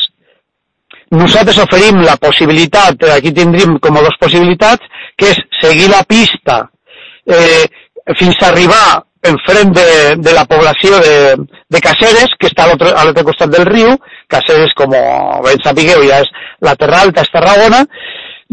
nosaltres 1.14 1.60
oferim 1.62 2.02
la 2.02 2.18
possibilitat, 2.22 3.06
aquí 3.14 3.32
tindríem 3.34 3.78
com 3.82 3.98
a 3.98 4.04
dues 4.06 4.18
possibilitats, 4.22 4.86
que 5.18 5.30
és 5.34 5.42
seguir 5.62 5.90
la 5.92 6.02
pista 6.10 6.64
eh, 7.30 7.66
fins 8.18 8.40
a 8.42 8.50
arribar 8.50 9.04
enfront 9.24 9.72
de, 9.72 9.86
de 10.20 10.34
la 10.36 10.44
població 10.50 11.00
de, 11.00 11.36
de 11.72 11.82
Caceres, 11.84 12.34
que 12.40 12.50
està 12.50 12.66
a 12.66 13.06
l'altre 13.06 13.24
costat 13.24 13.54
del 13.54 13.66
riu, 13.70 13.94
Caceres, 14.28 14.74
com 14.76 14.92
ben 14.92 15.62
sapigueu, 15.64 16.04
ja 16.10 16.20
és 16.26 16.34
la 16.66 16.76
Terra 16.80 17.04
Alta, 17.06 17.24
és 17.24 17.32
Tarragona, 17.32 17.84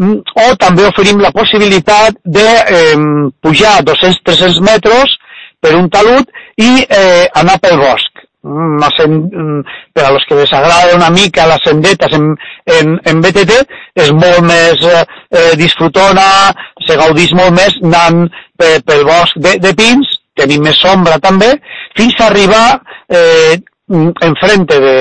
o 0.01 0.47
també 0.61 0.87
oferim 0.89 1.21
la 1.21 1.33
possibilitat 1.35 2.17
de 2.25 2.47
eh, 2.47 2.97
pujar 3.43 3.81
200-300 3.85 4.61
metres 4.65 5.19
per 5.61 5.77
un 5.77 5.91
talut 5.93 6.29
i 6.57 6.71
eh, 6.87 7.27
anar 7.37 7.59
pel 7.61 7.79
bosc. 7.81 8.27
Mm, 8.43 8.81
mm, 8.81 9.65
per 9.93 10.05
a 10.07 10.11
los 10.13 10.25
que 10.27 10.35
les 10.35 10.53
agrada 10.53 10.97
una 10.97 11.11
mica 11.11 11.47
les 11.47 11.61
sendetes 11.63 12.13
en, 12.17 12.31
en, 12.65 12.95
en 13.05 13.21
BTT 13.21 13.59
és 14.01 14.13
molt 14.17 14.41
més 14.49 14.81
eh, 14.81 15.03
eh, 15.29 15.53
disfrutona, 15.61 16.49
se 16.87 16.97
gaudís 16.97 17.35
molt 17.37 17.53
més 17.53 17.77
anant 17.85 18.31
per, 18.57 18.79
pel 18.87 19.05
bosc 19.05 19.37
de, 19.37 19.59
de 19.61 19.75
pins, 19.77 20.17
tenim 20.41 20.65
més 20.65 20.81
sombra 20.81 21.19
també, 21.21 21.53
fins 21.99 22.17
a 22.17 22.31
arribar 22.31 22.81
eh, 23.13 23.61
enfrente 23.91 24.79
de, 24.81 24.95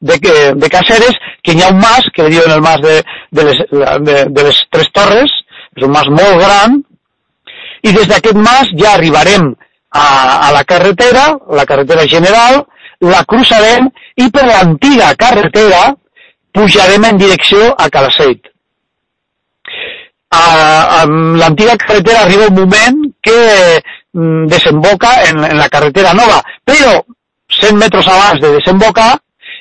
de, 0.00 0.18
de 0.54 0.70
Caceres, 0.70 1.18
que 1.42 1.52
hi 1.52 1.62
ha 1.62 1.72
un 1.74 1.80
mas, 1.82 2.08
que 2.14 2.22
le 2.22 2.30
diuen 2.36 2.52
el 2.54 2.62
mas 2.62 2.80
de, 2.80 3.02
de, 3.30 3.44
les, 3.44 3.62
de, 4.06 4.16
de 4.30 4.46
les 4.48 4.62
Tres 4.70 4.90
Torres, 4.94 5.32
és 5.76 5.84
un 5.84 5.92
mas 5.92 6.08
molt 6.08 6.40
gran, 6.40 6.80
i 7.82 7.92
des 7.92 8.08
d'aquest 8.08 8.38
mas 8.38 8.70
ja 8.78 8.94
arribarem 8.94 9.52
a, 9.90 10.06
a 10.48 10.52
la 10.54 10.64
carretera, 10.64 11.28
la 11.50 11.66
carretera 11.66 12.06
general, 12.08 12.64
la 13.04 13.22
cruzarem 13.28 13.90
i 14.16 14.30
per 14.32 14.46
l'antiga 14.48 15.12
carretera 15.20 15.90
pujarem 16.56 17.04
en 17.04 17.18
direcció 17.20 17.74
a 17.76 17.90
Calaceit. 17.92 18.48
A 20.32 21.04
l'antiga 21.06 21.76
carretera 21.80 22.22
arriba 22.24 22.48
un 22.48 22.56
moment 22.56 23.02
que 23.22 23.36
mm, 24.12 24.46
desemboca 24.48 25.12
en, 25.28 25.44
en 25.44 25.58
la 25.58 25.68
carretera 25.68 26.14
nova, 26.14 26.40
però 26.64 26.98
100 27.60 27.78
metres 27.78 28.08
abans 28.08 28.40
de 28.40 28.52
desembocar, 28.58 29.16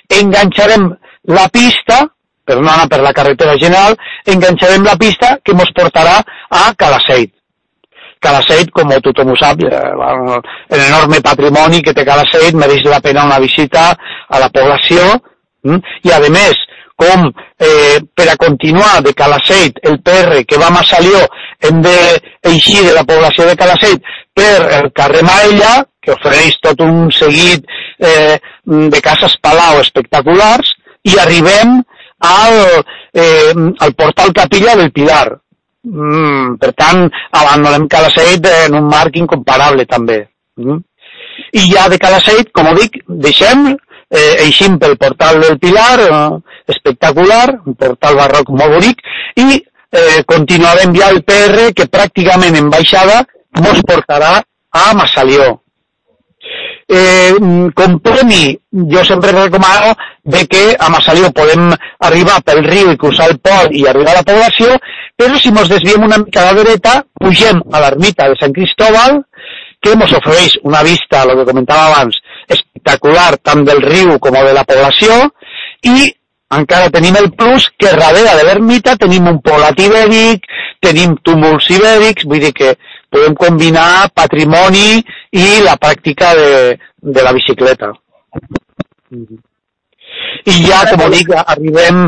enganxarem 0.09 0.89
la 1.35 1.47
pista, 1.49 2.01
per 2.45 2.59
no 2.59 2.69
anar 2.69 2.89
per 2.89 3.01
la 3.01 3.13
carretera 3.13 3.55
general, 3.57 3.95
enganxarem 4.25 4.83
la 4.85 4.97
pista 4.97 5.37
que 5.43 5.55
ens 5.55 5.71
portarà 5.77 6.19
a 6.49 6.67
Calaceit. 6.77 7.31
Calaceit, 8.21 8.71
com 8.73 8.89
tothom 9.05 9.33
ho 9.33 9.37
sap, 9.37 9.61
l'enorme 9.61 11.21
patrimoni 11.25 11.81
que 11.85 11.93
té 11.93 12.05
Calaceit, 12.05 12.55
mereix 12.57 12.85
la 12.89 13.01
pena 13.01 13.25
una 13.25 13.39
visita 13.39 13.91
a 13.93 14.41
la 14.41 14.49
població, 14.49 15.19
mm? 15.65 15.81
i 16.09 16.13
a 16.13 16.21
més, 16.29 16.57
com 16.95 17.27
eh, 17.59 17.99
per 18.15 18.29
a 18.31 18.37
continuar 18.39 19.01
de 19.03 19.13
Calaceit, 19.13 19.81
el 19.83 19.99
PR 20.01 20.45
que 20.47 20.57
va 20.57 20.71
a 20.71 20.77
Massalió, 20.77 21.25
hem 21.61 21.81
d'eixir 21.83 22.85
de 22.87 22.93
la 22.95 23.03
població 23.07 23.49
de 23.49 23.57
Calaceit 23.59 24.15
per 24.35 24.67
el 24.81 24.91
carrer 24.91 25.23
Maella, 25.23 25.85
que 26.03 26.13
ofereix 26.13 26.59
tot 26.61 26.81
un 26.83 27.07
seguit 27.15 27.63
eh, 28.03 28.35
de 28.65 29.01
cases 29.03 29.37
palau 29.41 29.79
espectaculars, 29.79 30.73
i 31.07 31.15
arribem 31.21 31.77
al, 32.25 32.57
eh, 33.13 33.53
al 33.55 33.93
portal 33.93 34.33
Capilla 34.35 34.75
del 34.75 34.91
Pilar. 34.91 35.37
Mm, 35.85 36.57
per 36.59 36.71
tant, 36.73 37.05
abandonem 37.31 37.87
Calaceit 37.87 38.47
en 38.65 38.75
un 38.81 38.89
marc 38.89 39.15
incomparable 39.21 39.85
també. 39.85 40.25
Mm. 40.57 40.81
I 41.55 41.67
ja 41.69 41.85
de 41.91 41.99
Calaceit, 42.01 42.49
com 42.51 42.67
ho 42.67 42.73
dic, 42.75 42.97
deixem, 43.07 43.69
eh, 44.09 44.33
eixim 44.47 44.79
pel 44.81 44.97
portal 44.97 45.39
del 45.41 45.59
Pilar, 45.59 45.99
eh, 46.01 46.57
espectacular, 46.73 47.61
un 47.65 47.75
portal 47.75 48.19
barroc 48.19 48.49
molt 48.49 48.75
bonic, 48.79 48.99
i 49.37 49.61
eh, 49.61 50.23
continuarem 50.25 50.95
ja 50.97 51.11
el 51.13 51.21
PR 51.23 51.71
que 51.77 51.87
pràcticament 51.87 52.57
en 52.57 52.69
baixada 52.73 53.23
mos 53.61 53.83
portarà 53.87 54.39
a 54.71 54.93
Massalió. 54.97 55.61
Eh, 56.87 57.33
com 57.73 57.95
premi, 58.05 58.53
jo 58.91 59.03
sempre 59.05 59.31
recomano 59.31 59.95
de 60.23 60.45
que 60.47 60.75
a 60.77 60.89
Massalió 60.93 61.31
podem 61.33 61.71
arribar 62.05 62.41
pel 62.45 62.61
riu 62.65 62.91
i 62.91 62.99
cruzar 63.01 63.31
el 63.31 63.39
port 63.39 63.73
i 63.73 63.87
arribar 63.89 64.13
a 64.13 64.19
la 64.19 64.27
població, 64.27 64.75
però 65.17 65.39
si 65.41 65.49
ens 65.49 65.71
desviem 65.71 66.05
una 66.05 66.19
mica 66.21 66.43
a 66.43 66.51
la 66.51 66.59
dreta, 66.61 66.99
pugem 67.17 67.63
a 67.71 67.81
l'ermita 67.81 68.29
de 68.29 68.37
Sant 68.41 68.53
Cristóbal, 68.53 69.23
que 69.81 69.95
ens 69.95 70.13
ofereix 70.19 70.59
una 70.63 70.83
vista, 70.85 71.23
el 71.23 71.33
que 71.39 71.47
comentava 71.49 71.87
abans, 71.89 72.21
espectacular 72.49 73.31
tant 73.41 73.65
del 73.65 73.81
riu 73.81 74.19
com 74.19 74.37
de 74.37 74.53
la 74.53 74.65
població, 74.67 75.17
i 75.81 76.11
encara 76.55 76.91
tenim 76.93 77.15
el 77.17 77.31
plus 77.33 77.67
que 77.77 77.89
darrere 77.89 78.35
de 78.37 78.43
l'ermita 78.45 78.95
tenim 79.01 79.27
un 79.31 79.39
polat 79.45 79.79
ibèric, 79.81 80.45
tenim 80.83 81.15
túmuls 81.25 81.69
ibèrics, 81.73 82.27
vull 82.29 82.43
dir 82.43 82.53
que 82.53 82.75
podem 83.15 83.35
combinar 83.39 84.11
patrimoni 84.13 84.99
i 85.31 85.47
la 85.63 85.77
pràctica 85.79 86.33
de, 86.35 86.49
de 86.99 87.23
la 87.23 87.33
bicicleta. 87.35 87.93
I 90.45 90.55
ja, 90.67 90.81
com 90.91 91.05
dic, 91.13 91.31
arribem 91.39 92.05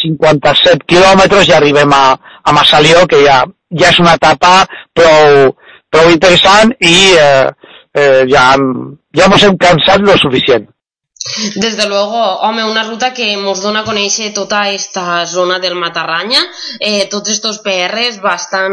57 0.00 0.84
quilòmetres 0.90 1.48
i 1.48 1.56
arribem 1.56 1.92
a, 1.96 2.04
a 2.44 2.54
Massalió, 2.56 3.06
que 3.10 3.22
ja, 3.24 3.40
ja 3.72 3.88
és 3.90 4.00
una 4.02 4.16
etapa 4.20 4.66
prou, 4.96 5.54
prou 5.90 6.12
interessant 6.12 6.74
i 6.78 6.96
eh, 7.18 7.48
eh, 7.96 8.22
ja, 8.30 8.44
ja 9.16 9.30
ens 9.30 9.48
hem 9.48 9.58
cansat 9.60 10.04
lo 10.06 10.16
suficient. 10.20 10.68
Desde 11.54 11.86
luego, 11.86 12.16
home, 12.40 12.64
una 12.64 12.82
ruta 12.82 13.12
que 13.12 13.34
ens 13.34 13.60
dona 13.60 13.82
a 13.82 13.84
conèixer 13.84 14.30
tota 14.32 14.62
esta 14.72 15.26
zona 15.28 15.58
del 15.60 15.76
Matarranya, 15.76 16.40
eh, 16.80 17.04
tots 17.12 17.28
estos 17.28 17.58
PRs 17.60 18.22
bastant 18.24 18.72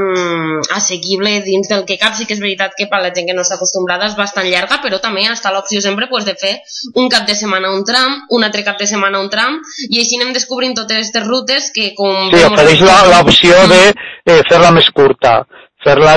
assequible 0.71 1.41
dins 1.43 1.67
del 1.67 1.83
que 1.83 1.97
cap, 1.99 2.15
sí 2.15 2.25
que 2.25 2.37
és 2.37 2.41
veritat 2.41 2.71
que 2.79 2.87
per 2.87 3.01
la 3.03 3.11
gent 3.11 3.27
que 3.27 3.35
no 3.35 3.43
està 3.43 3.59
acostumbrada 3.59 4.07
és 4.07 4.15
bastant 4.15 4.47
llarga, 4.47 4.79
però 4.79 5.01
també 5.03 5.27
està 5.27 5.51
l'opció 5.51 5.83
sempre 5.83 6.07
pues, 6.07 6.23
de 6.23 6.37
fer 6.39 6.55
un 6.95 7.11
cap 7.11 7.27
de 7.27 7.35
setmana 7.35 7.73
un 7.75 7.83
tram, 7.83 8.15
un 8.31 8.47
altre 8.47 8.63
cap 8.63 8.79
de 8.79 8.87
setmana 8.87 9.19
un 9.19 9.29
tram, 9.29 9.59
i 9.91 9.99
així 9.99 10.15
anem 10.15 10.31
descobrint 10.33 10.73
totes 10.79 11.03
aquestes 11.03 11.27
rutes 11.27 11.71
que 11.75 11.91
com... 11.99 12.31
Sí, 12.31 12.43
ofereix 12.47 12.81
l'opció 13.11 13.63
de 13.67 13.81
eh, 13.91 14.41
fer-la 14.47 14.71
més 14.71 14.87
curta, 14.95 15.41
fer-la 15.83 16.15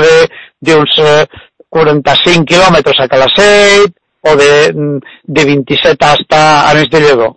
d'uns 0.62 1.00
eh, 1.02 1.25
45 1.70 2.46
quilòmetres 2.46 3.02
a 3.02 3.10
Calaceit, 3.10 3.99
o 4.22 4.36
de, 4.36 5.00
de 5.24 5.44
27 5.44 6.04
hasta 6.04 6.68
Ares 6.68 6.90
de 6.90 7.00
Lledó. 7.00 7.36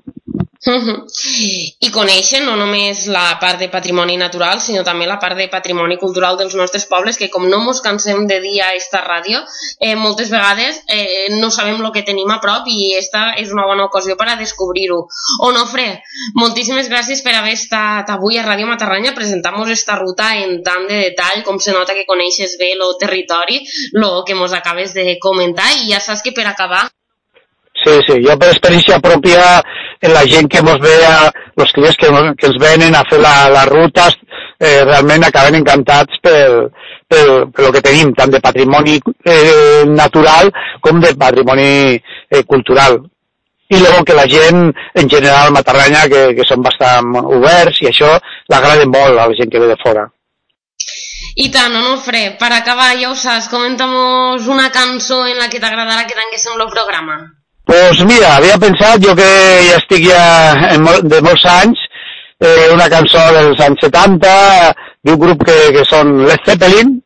I 0.66 1.90
coneixen 1.92 2.46
no 2.48 2.54
només 2.56 3.04
la 3.12 3.38
part 3.42 3.60
de 3.60 3.68
patrimoni 3.72 4.16
natural, 4.18 4.62
sinó 4.64 4.84
també 4.88 5.08
la 5.10 5.18
part 5.20 5.36
de 5.36 5.50
patrimoni 5.52 5.98
cultural 6.00 6.38
dels 6.40 6.56
nostres 6.56 6.86
pobles, 6.88 7.18
que 7.20 7.30
com 7.34 7.50
no 7.50 7.60
mos 7.60 7.82
cansem 7.84 8.24
de 8.30 8.40
dir 8.44 8.62
a 8.64 8.70
esta 8.78 9.02
ràdio, 9.04 9.42
eh, 9.80 9.96
moltes 10.00 10.32
vegades 10.32 10.80
eh, 10.88 11.28
no 11.36 11.52
sabem 11.52 11.84
el 11.84 11.92
que 11.92 12.06
tenim 12.08 12.32
a 12.32 12.40
prop 12.40 12.70
i 12.72 12.94
esta 12.96 13.34
és 13.42 13.52
una 13.52 13.68
bona 13.68 13.90
ocasió 13.90 14.16
per 14.16 14.30
a 14.32 14.38
descobrir-ho. 14.40 15.02
Onofre, 15.50 15.88
moltíssimes 16.40 16.88
gràcies 16.88 17.26
per 17.28 17.36
haver 17.36 17.58
estat 17.60 18.10
avui 18.16 18.40
a 18.40 18.48
Ràdio 18.48 18.70
Matarranya 18.70 19.14
presentant-nos 19.18 19.70
esta 19.76 20.00
ruta 20.00 20.32
en 20.40 20.62
tant 20.64 20.88
de 20.88 21.04
detall, 21.10 21.44
com 21.44 21.60
se 21.60 21.76
nota 21.76 21.94
que 21.98 22.08
coneixes 22.08 22.56
bé 22.60 22.74
el 22.78 22.98
territori, 23.00 23.60
el 24.00 24.24
que 24.26 24.36
mos 24.36 24.54
acabes 24.56 24.96
de 24.96 25.18
comentar, 25.20 25.70
i 25.84 25.92
ja 25.92 26.00
saps 26.00 26.24
que 26.24 26.32
per 26.32 26.48
acabar 26.48 26.88
Sí, 27.84 27.94
sí, 28.08 28.20
jo 28.24 28.36
per 28.40 28.54
experiència 28.54 29.02
pròpia, 29.04 29.44
la 30.14 30.24
gent 30.30 30.48
que 30.52 30.62
ens 30.64 30.80
ve, 30.84 30.94
a, 31.04 31.32
els 31.60 31.74
clients 31.76 31.98
que, 32.00 32.12
que 32.40 32.48
ens 32.48 32.60
venen 32.62 32.96
a 32.96 33.04
fer 33.10 33.20
la, 33.20 33.34
les 33.52 33.68
rutes, 33.72 34.16
eh, 34.60 34.84
realment 34.86 35.26
acaben 35.28 35.58
encantats 35.60 36.22
pel, 36.24 36.70
pel, 37.12 37.34
pel 37.52 37.72
que 37.76 37.84
tenim, 37.84 38.14
tant 38.16 38.32
de 38.32 38.40
patrimoni 38.44 39.00
eh, 39.28 39.84
natural 39.90 40.54
com 40.82 41.04
de 41.04 41.12
patrimoni 41.20 41.98
eh, 41.98 42.44
cultural. 42.48 43.02
I 43.74 43.80
llavors 43.82 44.08
que 44.08 44.16
la 44.16 44.28
gent, 44.30 44.68
en 45.02 45.10
general, 45.10 45.52
Matarranya, 45.52 46.08
que, 46.12 46.26
que 46.38 46.48
són 46.48 46.64
bastant 46.64 47.16
oberts, 47.24 47.82
i 47.82 47.90
això 47.90 48.16
l'agrada 48.52 48.88
molt 48.88 49.18
a 49.18 49.28
la 49.28 49.40
gent 49.40 49.52
que 49.52 49.60
ve 49.60 49.72
de 49.72 49.80
fora. 49.84 50.08
I 51.36 51.48
tant, 51.50 51.74
Onofre, 51.80 52.36
per 52.40 52.52
acabar, 52.54 52.92
ja 53.00 53.10
ho 53.10 53.16
saps, 53.18 53.48
comenta'mos 53.50 54.48
una 54.48 54.70
cançó 54.72 55.24
en 55.26 55.40
la 55.42 55.50
que 55.50 55.64
t'agradarà 55.64 56.06
que 56.06 56.20
tanquéssim 56.20 56.60
el 56.60 56.70
programa. 56.70 57.24
Pues 57.66 58.04
mira, 58.06 58.36
havia 58.36 58.60
pensat, 58.60 59.00
jo 59.04 59.16
que 59.16 59.28
ja 59.70 59.78
estic 59.80 60.04
ja 60.10 60.24
en 60.74 60.84
mol, 60.84 61.04
de 61.08 61.22
molts 61.24 61.46
anys, 61.48 61.80
eh, 62.44 62.68
una 62.74 62.90
cançó 62.92 63.22
dels 63.38 63.62
anys 63.64 63.86
70 63.86 64.32
d'un 65.08 65.20
grup 65.20 65.46
que, 65.48 65.58
que 65.76 65.86
són 65.88 66.26
Led 66.28 66.44
Zeppelin, 66.48 66.98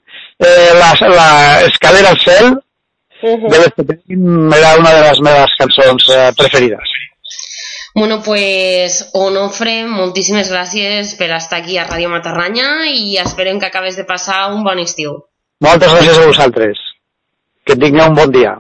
eh, 0.42 0.72
la, 0.80 0.92
la 1.14 1.30
Escalera 1.68 2.14
al 2.16 2.22
cel, 2.24 2.54
uh 2.58 3.30
-huh. 3.30 3.50
de 3.52 3.58
Led 3.60 3.74
Zeppelin 3.76 4.54
era 4.58 4.78
una 4.80 4.94
de 4.94 5.02
les 5.10 5.20
meves 5.22 5.58
cançons 5.62 6.10
eh, 6.10 6.32
preferides. 6.38 6.98
Bueno, 7.98 8.22
pues 8.22 9.10
Onofre, 9.14 9.88
moltíssimes 9.90 10.52
gràcies 10.54 11.16
per 11.18 11.32
estar 11.32 11.64
aquí 11.64 11.78
a 11.78 11.88
Ràdio 11.88 12.10
Matarranya 12.10 12.86
i 12.94 13.18
esperem 13.18 13.60
que 13.60 13.66
acabes 13.66 13.96
de 13.98 14.06
passar 14.06 14.54
un 14.54 14.64
bon 14.64 14.78
estiu. 14.78 15.16
Moltes 15.66 15.92
gràcies 15.92 16.18
a 16.20 16.28
vosaltres. 16.28 16.78
Que 17.66 17.76
tingueu 17.76 18.06
un 18.10 18.14
bon 18.14 18.32
dia. 18.32 18.52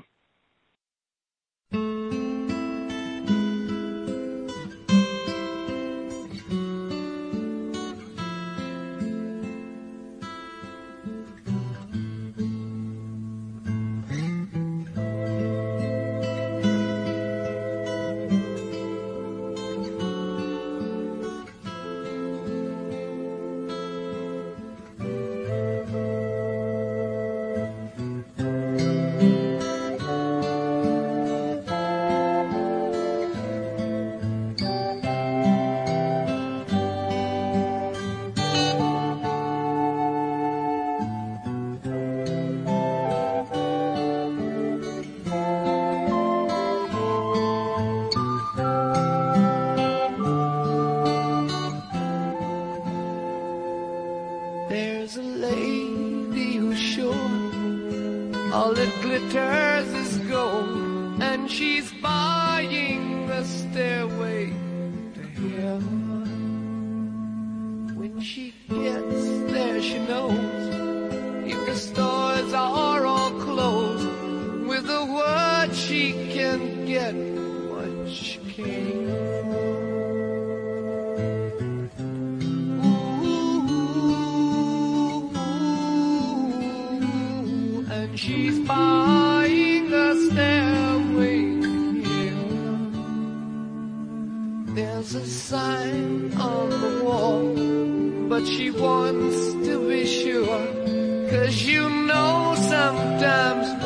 was 95.08 95.16
a 95.16 95.26
sign 95.26 96.34
on 96.38 96.70
the 96.70 97.04
wall, 97.06 98.28
but 98.28 98.46
she 98.46 98.72
wants 98.72 99.54
to 99.66 99.88
be 99.88 100.06
sure, 100.06 101.30
cause 101.30 101.62
you 101.64 101.90
know 101.90 102.54
sometimes 102.58 103.84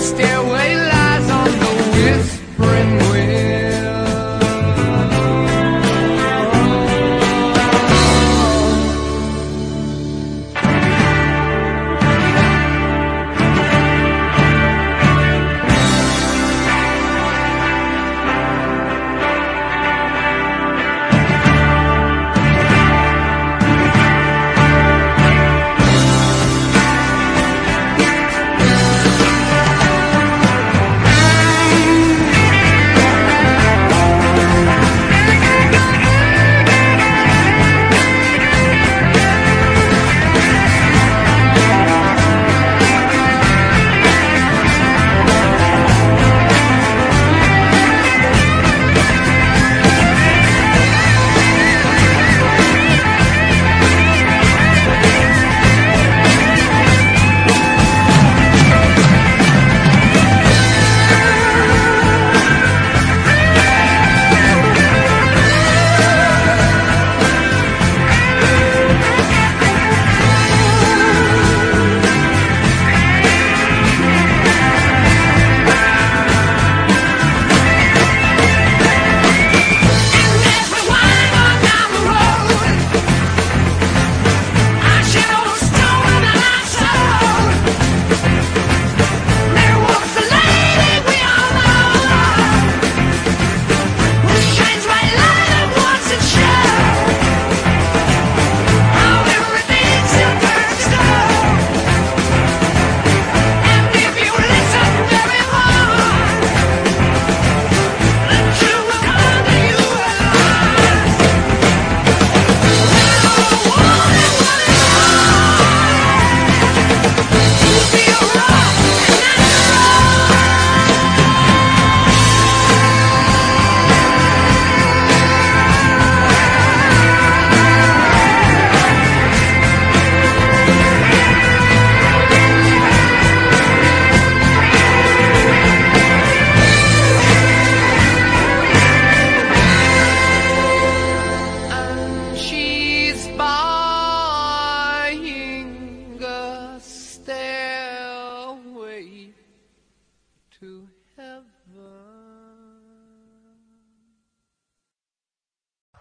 stairway 0.00 0.69